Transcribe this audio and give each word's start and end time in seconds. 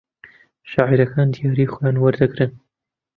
شاعیرەکان 0.71 1.27
دیاریی 1.33 1.71
خۆیان 1.73 1.95
وەردەگرن 1.99 2.51